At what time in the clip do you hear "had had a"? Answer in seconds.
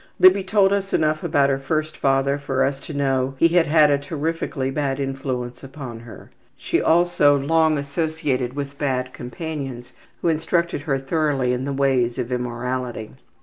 3.49-3.99